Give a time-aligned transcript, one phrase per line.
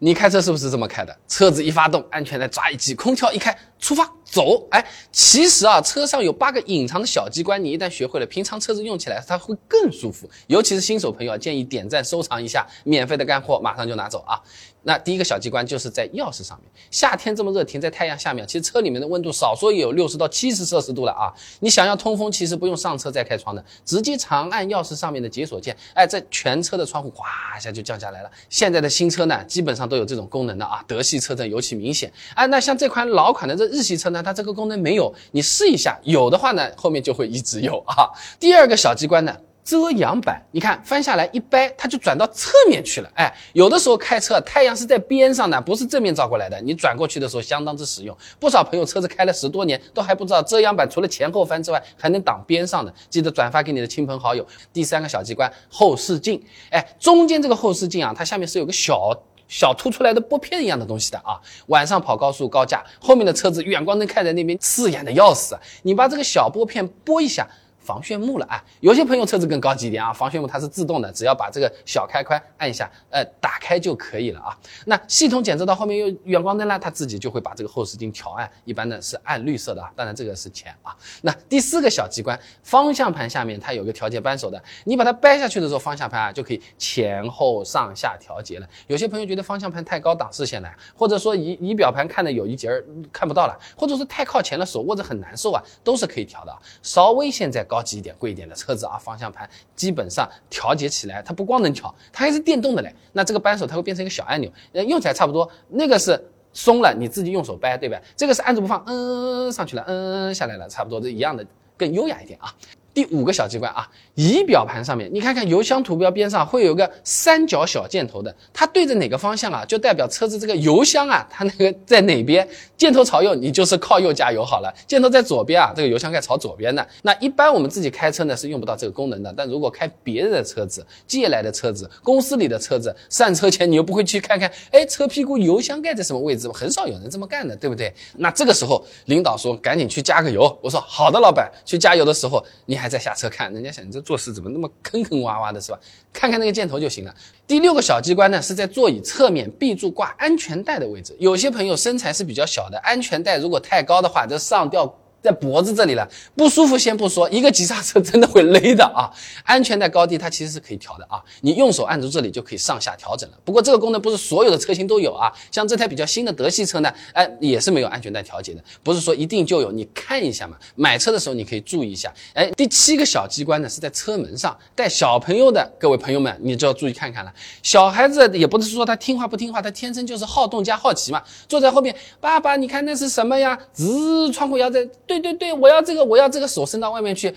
[0.00, 1.16] 你开车是不是这么开的？
[1.26, 4.64] 车子一发动，安全带抓一系，空调一开，出发走。
[4.70, 10.30] 哎，其实啊，车上有八个隐藏的小机关，你一旦学会了，平常车子用起来它会更舒服。
[10.46, 14.40] 尤其是新手朋友，建议点赞收藏一下，免费的干货马上就拿走啊。
[14.82, 16.70] 那第一个小机关就是在钥匙上面。
[16.90, 21.32] 夏天这么热，停在太阳下面，其实车里面的温度少说也有六十到七十摄氏度了啊。
[21.60, 27.26] 你想要通风，其实不用上车再开窗的，直接长按钥匙上面的解锁键，哎，这全车的窗户哗
[27.58, 28.30] 一下就降下来了。
[28.48, 32.10] 现在的新车呢，基本上都有这种功能的啊，德系车灯尤其明显。
[32.34, 38.08] 哎，那像这款老款的这日系车呢，它这个功能没有，你试一下，有的话呢，后面就会一直有啊。
[38.40, 39.36] 第二个小机关呢。
[39.68, 43.10] 遮阳板，你看翻下来一掰，它就转到侧面去了。
[43.14, 48.16] 哎，有的时候开车太阳是在边上的，不是正面照过来的，你转过去的时候相当之实用。
[48.40, 52.90] 不少朋友车子开了十多年，都还不知道遮阳板除了前后翻之外，还能挡边上的。
[53.10, 54.46] 记得转发给你的亲朋好友。
[54.72, 56.42] 第三个小机关，后视镜。
[56.70, 59.14] 哎，中间这个后视镜啊，它下面是有个小
[59.48, 61.38] 小凸出来的拨片一样的东西的啊。
[61.66, 65.54] 晚上跑高速高架，后面的车子远光灯开在那边，刺眼的要死。
[65.82, 67.46] 你把这个小拨片拨一下。
[67.88, 68.62] 防眩目了啊！
[68.80, 74.54] 有些朋友车子更高级一点啊，防眩目它是自动的，只要把这个小开关按一下，呃，打开就可以了啊。
[74.84, 79.90] 那系统检测到后面有远光灯了，它自己就会把这个后视镜调暗，一般呢是暗绿色的啊。
[79.96, 80.94] 当然这个是钱啊。
[81.22, 88.68] 那第四个小机关，方向盘下面它有个调节扳手的，你把它掰下去的时候，方向盘啊就可以前后上下调节了。
[88.88, 96.58] 有些朋友觉得方向盘太高挡视线了，或者说仪仪表盘看的有一截儿看不到了，或者是太靠前了手握着很难受啊，都是可以调的啊。
[96.82, 97.77] 稍微现在高。
[97.78, 102.92] 高级一点、贵一点的车子啊，方向盘基本上调节起来，它不光能调，它还是电动的嘞。
[103.12, 105.48] 那这个扳手它会变成一个小按钮，用起来差不多。
[105.68, 106.20] 那个是
[106.52, 107.96] 松了，你自己用手掰，对吧？
[108.16, 112.52] 这个是按住不放，嗯，上去了，嗯，下来了，差不多这一样的，更优雅一点啊。
[112.98, 124.74] 第五个小机关啊，仪表盘上面，你看看油箱图标边上会有个三角小箭头的，它对着哪个方向啊，就代表车子这个油箱啊，它那个在哪边，箭头朝右，你就是靠右加油好了。
[124.84, 126.84] 箭头在左边啊，这个油箱盖朝左边的。
[127.02, 136.48] 那一般我们自己开车呢是用不到这个功能的，但如果开别人的车子、借来的车子、公司里的车子，上车前你又不会去看看，哎，车屁股油箱盖在什么位置？
[136.48, 137.94] 很少有人这么干的，对不对？
[138.16, 142.87] 那这个时候领导说赶紧去加个油，我说好的，老板，去加油的时候你还。
[142.88, 145.78] 再下车看，人家想你这做事怎么那么坑坑洼洼的，是吧？
[146.12, 147.14] 看看那个箭头就行了。
[147.46, 151.14] 第六个小机关呢，是在座椅侧面壁柱挂安全带的位置。
[151.18, 154.92] 有些朋友身材是比较小的，安全带如果太高的话，这上吊。
[155.20, 159.10] 在脖子这里了，不舒服先不说，一个急刹车真的会勒的啊！
[159.44, 163.36] 安全带高低它其实是可以调的啊，你用手按住这里就可以上下调整了。
[163.44, 170.56] 不过这个功能不是所有的车型都有啊，像这台比较新的德系车呢，哎也是没有安全带调节的，不是说一定就有，你看一下嘛。
[170.76, 172.12] 买车的时候你可以注意一下。
[172.34, 177.34] 哎，第七个小机关呢是在车门上，带小朋友的各位朋友们，你就要注意看看了。
[177.62, 181.20] 小孩子也不是说他听话不听话，他天生就是好动加好奇嘛。
[181.48, 183.58] 坐在后面，爸爸你看那是什么呀？
[183.74, 184.88] 吱，窗户摇在。
[185.08, 187.34] 对对对，我要这个，我要这个手伸到外面去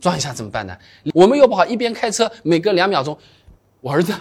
[0.00, 0.76] 撞一下怎么办呢？
[1.14, 3.16] 我们又不好一边开车，每隔两秒钟，
[3.80, 4.12] 我儿子，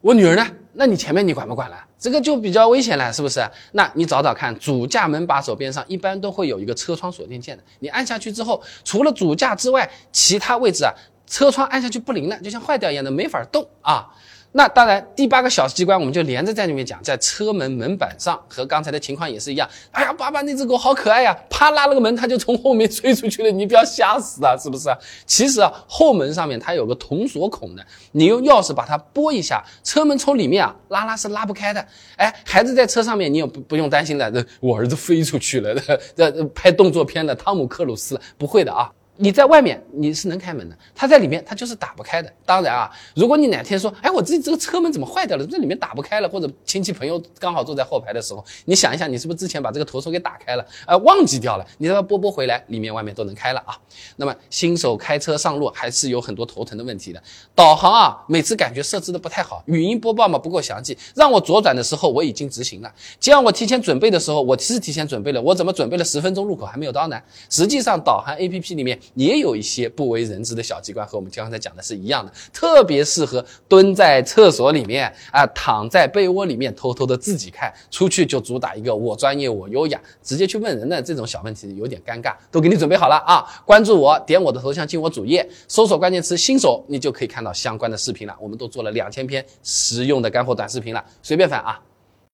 [0.00, 0.44] 我女儿呢？
[0.72, 1.76] 那你前面你管不管了？
[1.98, 3.48] 这个就比较危险了，是不是？
[3.72, 10.92] 那你找找看，主驾门把手边上一般都会有一个车窗锁定键的，你按下去之后，除了主驾之外，其他位置啊，
[11.26, 14.08] 车窗按下去不灵了，就像坏掉一样的，没法动啊。
[14.56, 19.68] 那当然，第八个小机关我们就连着在里面讲，在车门门板上，和刚才的情况也是一样。
[19.90, 21.36] 哎呀，爸爸那只狗好可爱呀！
[21.50, 24.88] 啪拉了个门，它就从后面追出去了，你不要吓死啊，是不是？
[25.26, 31.84] 其实啊，后门上面它有个铜锁孔的，你用钥匙把它拨一下，车门从里面啊拉拉是拉不开的。
[32.16, 35.74] 哎，孩子在车上面，你也不不用担心了，这我儿子飞出去了，
[36.14, 38.88] 这拍动作片的汤姆克鲁斯不会的啊。
[39.16, 42.32] 你在外面你是能开门的，他在里面他就是打不开的。
[42.44, 53.78] 当然啊，如果你哪天说，哎，我自己这个车门怎么坏掉了，这里面打不开了，或者亲戚朋友刚好坐在后排的时候，你想一想，你是不是之前把这个头锁给打开了，呃，忘记掉了，你再拨拨回来，里面外面都能开了啊。
[54.16, 57.22] 那么新手开车上路还是有很多头疼的问题的。
[57.54, 67.20] 导航啊，每次感觉设置的不太好，语音播报嘛不够详细，让我左转的时候我已经执行了，这样我提前准备的时候我是提前准备了，我怎么准备了十分钟路口还没有到呢？
[67.48, 68.98] 实际上导航 APP 里面。
[69.14, 83.44] 也有一些不为人知的小机关，和我们刚才讲的是一样的，特别适合蹲在厕所里面啊，躺在被窝里面偷偷的自己看，出去就主打一个我专业我优雅，直接去问人的这种小问题有点尴尬，都给你准备好了啊！
[83.64, 88.36] 关注我，点我的头像进我主页，搜索关键词新手，你就可以看到相关的视频了。
[88.40, 91.80] 我们都做了两千篇实用的干货短视频了，随便翻啊。